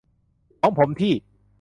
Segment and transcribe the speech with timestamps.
[0.61, 1.13] ของผมที่